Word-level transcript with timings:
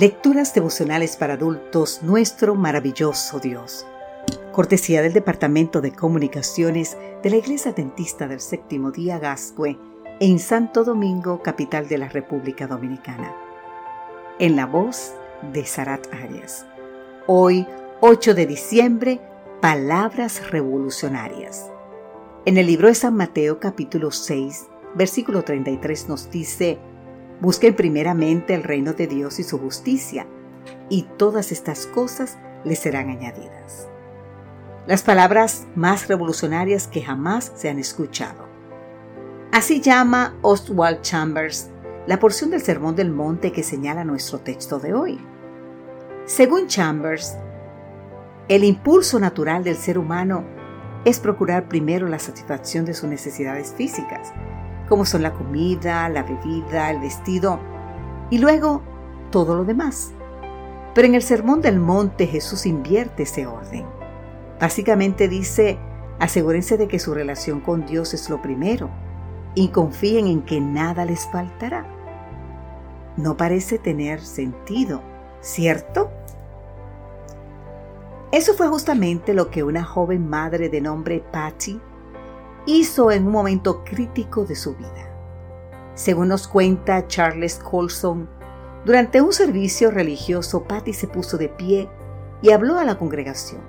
Lecturas 0.00 0.52
devocionales 0.52 1.16
para 1.16 1.34
adultos, 1.34 2.02
nuestro 2.02 2.56
maravilloso 2.56 3.38
Dios. 3.38 3.86
Cortesía 4.50 5.02
del 5.02 5.12
Departamento 5.12 5.80
de 5.80 5.92
Comunicaciones 5.92 6.96
de 7.22 7.30
la 7.30 7.36
Iglesia 7.36 7.72
Dentista 7.72 8.26
del 8.26 8.40
Séptimo 8.40 8.90
Día 8.90 9.20
Gascue 9.20 9.78
en 10.18 10.40
Santo 10.40 10.82
Domingo, 10.82 11.42
capital 11.44 11.86
de 11.86 11.98
la 11.98 12.08
República 12.08 12.66
Dominicana. 12.66 13.36
En 14.40 14.56
la 14.56 14.66
voz 14.66 15.14
de 15.52 15.64
Sarat 15.64 16.12
Arias. 16.12 16.66
Hoy, 17.28 17.64
8 18.00 18.34
de 18.34 18.46
diciembre, 18.46 19.20
Palabras 19.60 20.50
Revolucionarias. 20.50 21.70
En 22.46 22.58
el 22.58 22.66
libro 22.66 22.88
de 22.88 22.96
San 22.96 23.14
Mateo 23.14 23.60
capítulo 23.60 24.10
6, 24.10 24.66
versículo 24.96 25.44
33 25.44 26.08
nos 26.08 26.32
dice, 26.32 26.80
Busquen 27.44 27.76
primeramente 27.76 28.54
el 28.54 28.62
reino 28.62 28.94
de 28.94 29.06
Dios 29.06 29.38
y 29.38 29.42
su 29.42 29.58
justicia, 29.58 30.26
y 30.88 31.02
todas 31.18 31.52
estas 31.52 31.86
cosas 31.86 32.38
les 32.64 32.78
serán 32.78 33.10
añadidas. 33.10 33.86
Las 34.86 35.02
palabras 35.02 35.66
más 35.74 36.08
revolucionarias 36.08 36.88
que 36.88 37.02
jamás 37.02 37.52
se 37.54 37.68
han 37.68 37.78
escuchado. 37.78 38.48
Así 39.52 39.82
llama 39.82 40.38
Oswald 40.40 41.02
Chambers 41.02 41.68
la 42.06 42.18
porción 42.18 42.48
del 42.50 42.62
Sermón 42.62 42.96
del 42.96 43.10
Monte 43.10 43.52
que 43.52 43.62
señala 43.62 44.04
nuestro 44.04 44.38
texto 44.38 44.78
de 44.78 44.94
hoy. 44.94 45.18
Según 46.24 46.66
Chambers, 46.66 47.36
el 48.48 48.64
impulso 48.64 49.20
natural 49.20 49.64
del 49.64 49.76
ser 49.76 49.98
humano 49.98 50.44
es 51.04 51.20
procurar 51.20 51.68
primero 51.68 52.08
la 52.08 52.18
satisfacción 52.18 52.86
de 52.86 52.94
sus 52.94 53.10
necesidades 53.10 53.74
físicas, 53.74 54.32
como 54.88 55.04
son 55.04 55.22
la 55.22 55.32
comida, 55.32 56.08
la 56.08 56.22
bebida, 56.22 56.90
el 56.90 57.00
vestido 57.00 57.58
y 58.30 58.38
luego 58.38 58.82
todo 59.30 59.54
lo 59.54 59.64
demás. 59.64 60.12
Pero 60.94 61.08
en 61.08 61.14
el 61.14 61.22
Sermón 61.22 61.60
del 61.60 61.80
Monte 61.80 62.26
Jesús 62.26 62.66
invierte 62.66 63.24
ese 63.24 63.46
orden. 63.46 63.84
Básicamente 64.60 65.28
dice, 65.28 65.78
asegúrense 66.20 66.76
de 66.78 66.88
que 66.88 66.98
su 66.98 67.14
relación 67.14 67.60
con 67.60 67.84
Dios 67.84 68.14
es 68.14 68.30
lo 68.30 68.40
primero 68.40 68.90
y 69.54 69.68
confíen 69.68 70.26
en 70.26 70.42
que 70.42 70.60
nada 70.60 71.04
les 71.04 71.26
faltará. 71.26 71.86
No 73.16 73.36
parece 73.36 73.78
tener 73.78 74.20
sentido, 74.20 75.02
¿cierto? 75.40 76.10
Eso 78.32 78.54
fue 78.54 78.68
justamente 78.68 79.34
lo 79.34 79.50
que 79.50 79.62
una 79.62 79.84
joven 79.84 80.28
madre 80.28 80.68
de 80.68 80.80
nombre 80.80 81.22
Patty 81.32 81.80
hizo 82.66 83.10
en 83.10 83.26
un 83.26 83.32
momento 83.32 83.84
crítico 83.84 84.44
de 84.44 84.56
su 84.56 84.74
vida. 84.74 85.10
Según 85.94 86.28
nos 86.28 86.48
cuenta 86.48 87.06
Charles 87.06 87.56
Colson, 87.56 88.28
durante 88.84 89.22
un 89.22 89.32
servicio 89.32 89.90
religioso 89.90 90.64
Patty 90.64 90.92
se 90.92 91.06
puso 91.06 91.38
de 91.38 91.48
pie 91.48 91.88
y 92.42 92.50
habló 92.50 92.78
a 92.78 92.84
la 92.84 92.98
congregación. 92.98 93.62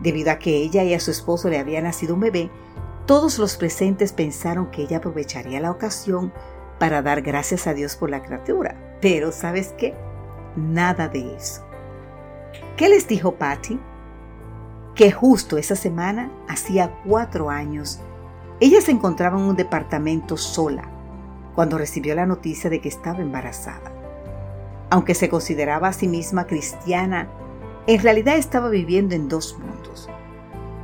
Debido 0.00 0.30
a 0.30 0.38
que 0.38 0.56
ella 0.56 0.82
y 0.84 0.94
a 0.94 1.00
su 1.00 1.10
esposo 1.10 1.48
le 1.48 1.58
había 1.58 1.82
nacido 1.82 2.14
un 2.14 2.20
bebé, 2.20 2.50
todos 3.06 3.38
los 3.38 3.56
presentes 3.56 4.12
pensaron 4.12 4.70
que 4.70 4.82
ella 4.82 4.98
aprovecharía 4.98 5.60
la 5.60 5.70
ocasión 5.70 6.32
para 6.78 7.02
dar 7.02 7.22
gracias 7.22 7.66
a 7.66 7.74
Dios 7.74 7.96
por 7.96 8.10
la 8.10 8.22
criatura. 8.22 8.98
Pero 9.00 9.30
¿sabes 9.32 9.74
qué? 9.76 9.94
Nada 10.56 11.08
de 11.08 11.36
eso. 11.36 11.62
¿Qué 12.76 12.88
les 12.88 13.06
dijo 13.06 13.34
Patty? 13.34 13.78
Que 14.94 15.10
justo 15.10 15.58
esa 15.58 15.74
semana, 15.74 16.30
hacía 16.48 17.00
cuatro 17.04 17.50
años, 17.50 18.00
ella 18.60 18.80
se 18.80 18.92
encontraba 18.92 19.38
en 19.38 19.44
un 19.44 19.56
departamento 19.56 20.36
sola 20.36 20.88
cuando 21.54 21.78
recibió 21.78 22.14
la 22.14 22.26
noticia 22.26 22.70
de 22.70 22.80
que 22.80 22.88
estaba 22.88 23.20
embarazada. 23.20 23.92
Aunque 24.90 25.14
se 25.14 25.28
consideraba 25.28 25.88
a 25.88 25.92
sí 25.92 26.06
misma 26.06 26.46
cristiana, 26.46 27.28
en 27.86 28.00
realidad 28.00 28.36
estaba 28.36 28.68
viviendo 28.68 29.14
en 29.14 29.28
dos 29.28 29.58
mundos. 29.58 30.08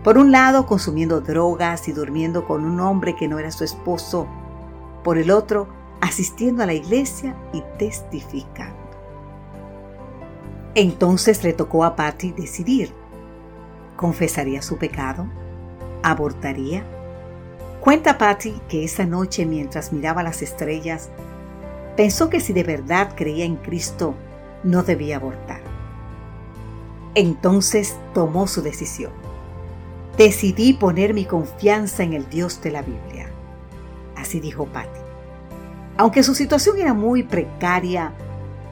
Por 0.02 0.18
un 0.18 0.32
lado, 0.32 0.66
consumiendo 0.66 1.20
drogas 1.20 1.86
y 1.86 1.92
durmiendo 1.92 2.46
con 2.46 2.64
un 2.64 2.80
hombre 2.80 3.14
que 3.14 3.28
no 3.28 3.38
era 3.38 3.52
su 3.52 3.64
esposo. 3.64 4.26
Por 5.04 5.18
el 5.18 5.30
otro, 5.30 5.68
asistiendo 6.00 6.62
a 6.62 6.66
la 6.66 6.72
iglesia 6.72 7.36
y 7.52 7.62
testificando. 7.78 8.76
Entonces 10.74 11.44
le 11.44 11.52
tocó 11.52 11.84
a 11.84 11.96
Patty 11.96 12.32
decidir 12.32 12.99
¿Confesaría 14.00 14.62
su 14.62 14.78
pecado? 14.78 15.26
¿Abortaría? 16.02 16.82
Cuenta 17.82 18.16
Patty 18.16 18.58
que 18.66 18.82
esa 18.82 19.04
noche 19.04 19.44
mientras 19.44 19.92
miraba 19.92 20.22
las 20.22 20.40
estrellas, 20.40 21.10
pensó 21.98 22.30
que 22.30 22.40
si 22.40 22.54
de 22.54 22.62
verdad 22.62 23.12
creía 23.14 23.44
en 23.44 23.56
Cristo, 23.56 24.14
no 24.64 24.82
debía 24.84 25.16
abortar. 25.16 25.60
Entonces 27.14 27.98
tomó 28.14 28.46
su 28.46 28.62
decisión. 28.62 29.12
Decidí 30.16 30.72
poner 30.72 31.12
mi 31.12 31.26
confianza 31.26 32.02
en 32.02 32.14
el 32.14 32.26
Dios 32.30 32.62
de 32.62 32.70
la 32.70 32.80
Biblia. 32.80 33.28
Así 34.16 34.40
dijo 34.40 34.64
Patty. 34.64 34.98
Aunque 35.98 36.22
su 36.22 36.34
situación 36.34 36.78
era 36.78 36.94
muy 36.94 37.22
precaria, 37.22 38.14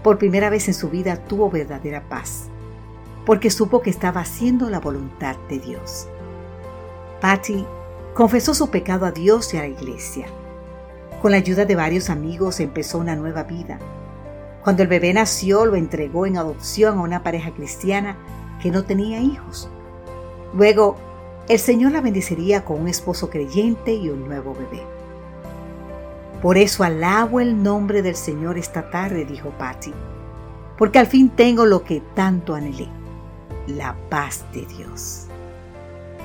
por 0.03 0.16
primera 0.16 0.49
vez 0.49 0.69
en 0.69 0.75
su 0.75 0.89
vida 0.89 1.16
tuvo 1.16 1.50
verdadera 1.50 2.09
paz 2.09 2.49
porque 3.28 3.50
supo 3.50 3.83
que 3.83 3.91
estaba 3.91 4.22
haciendo 4.22 4.71
la 4.71 4.81
voluntad 4.81 5.37
de 5.50 5.59
Dios. 5.59 6.09
Patty 7.21 7.62
confesó 8.15 8.55
su 8.55 8.71
pecado 8.71 9.05
a 9.05 9.11
Dios 9.11 9.53
y 9.53 9.59
a 9.59 9.61
la 9.61 9.66
iglesia. 9.66 10.28
Con 11.21 11.33
la 11.33 11.37
ayuda 11.37 11.66
de 11.66 11.77
varios 11.77 12.09
amigos 12.09 12.59
empezó 12.59 12.97
una 12.97 13.16
nueva 13.16 13.43
vida. 13.43 13.81
Cuando 14.65 14.83
el 14.83 14.89
bebé 14.89 15.12
nació 15.12 15.66
lo 15.66 15.77
entregó 15.77 16.25
en 16.25 16.39
adopción 16.39 16.97
a 16.97 17.03
una 17.03 17.22
pareja 17.22 17.50
cristiana 17.50 18.16
que 18.62 18.71
no 18.71 18.84
tenía 18.84 19.21
hijos. 19.21 19.69
Luego, 20.55 20.97
el 21.50 21.59
Señor 21.59 21.93
la 21.93 22.00
bendecería 22.00 22.65
con 22.65 22.81
un 22.81 22.89
esposo 22.89 23.28
creyente 23.28 23.93
y 23.93 24.09
un 24.09 24.27
nuevo 24.27 24.55
bebé. 24.55 24.83
Por 26.41 26.56
eso 26.56 26.83
alabo 26.83 27.41
el 27.41 27.62
nombre 27.62 28.00
del 28.00 28.16
Señor 28.16 28.56
esta 28.56 28.89
tarde, 28.89 29.27
dijo 29.27 29.50
Patty, 29.50 29.93
porque 30.78 30.99
al 30.99 31.06
fin 31.06 31.28
tengo 31.28 31.66
lo 31.66 31.84
que 31.84 32.00
tanto 32.15 32.55
anhelé 32.55 32.89
la 33.68 33.94
paz 34.08 34.44
de 34.52 34.66
Dios. 34.66 35.26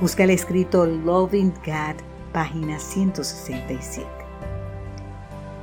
Busca 0.01 0.23
el 0.23 0.31
escrito 0.31 0.85
Loving 0.85 1.53
God, 1.65 2.01
página 2.31 2.79
167. 2.79 4.07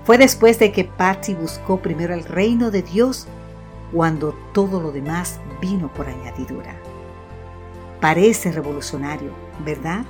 Fue 0.04 0.18
después 0.18 0.58
de 0.58 0.72
que 0.72 0.84
Patsy 0.84 1.34
buscó 1.34 1.78
primero 1.80 2.14
el 2.14 2.24
reino 2.24 2.70
de 2.70 2.82
Dios 2.82 3.26
cuando 3.92 4.34
todo 4.52 4.80
lo 4.80 4.92
demás 4.92 5.41
vino 5.60 5.92
por 5.92 6.08
añadidura. 6.08 6.76
Parece 8.00 8.52
revolucionario, 8.52 9.32
¿verdad? 9.64 10.04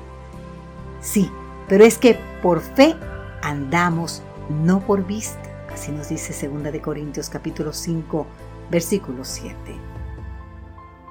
Sí, 1.01 1.31
pero 1.69 1.85
es 1.85 1.99
que 1.99 2.19
por 2.43 2.61
fe 2.61 2.95
andamos, 3.43 4.23
no 4.49 4.81
por 4.81 5.05
vista. 5.05 5.41
Así 5.73 5.93
nos 5.93 6.09
dice 6.09 6.49
2 6.49 6.65
de 6.65 6.81
Corintios 6.81 7.31
capítulo 7.31 7.73
5, 7.73 8.27
versículo 8.71 9.25
7. 9.25 9.90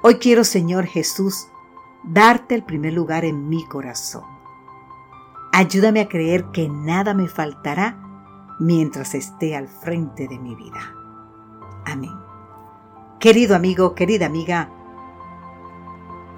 Hoy 0.02 0.14
quiero, 0.14 0.44
Señor 0.44 0.86
Jesús, 0.86 1.48
darte 2.02 2.54
el 2.54 2.64
primer 2.64 2.94
lugar 2.94 3.26
en 3.26 3.50
mi 3.50 3.66
corazón. 3.66 4.24
Ayúdame 5.52 6.00
a 6.00 6.08
creer 6.08 6.46
que 6.52 6.70
nada 6.70 7.12
me 7.12 7.28
faltará 7.28 7.98
mientras 8.58 9.14
esté 9.14 9.54
al 9.54 9.68
frente 9.68 10.26
de 10.26 10.38
mi 10.38 10.54
vida. 10.54 10.80
Amén. 11.84 12.14
Querido 13.18 13.54
amigo, 13.54 13.94
querida 13.94 14.24
amiga, 14.24 14.70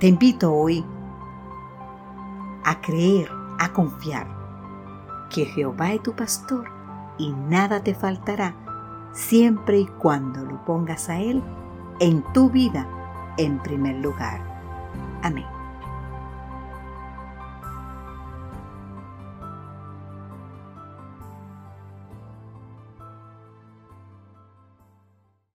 te 0.01 0.09
invito 0.09 0.53
hoy 0.53 0.85
a 2.65 2.81
creer, 2.81 3.31
a 3.61 3.73
confiar 3.73 4.27
que 5.31 5.45
Jehová 5.45 5.93
es 5.93 6.03
tu 6.03 6.17
pastor 6.17 6.69
y 7.17 7.33
nada 7.33 7.85
te 7.85 7.95
faltará 7.95 8.57
siempre 9.13 9.79
y 9.79 9.87
cuando 9.87 10.45
lo 10.45 10.65
pongas 10.65 11.09
a 11.09 11.21
Él 11.21 11.41
en 12.01 12.25
tu 12.33 12.51
vida 12.51 12.89
en 13.39 13.59
primer 13.61 13.97
lugar. 13.97 14.41
Amén. 15.23 15.62